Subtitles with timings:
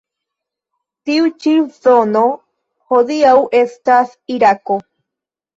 [1.09, 2.23] Tiu ĉi zono
[2.95, 4.81] hodiaŭ estas Irako.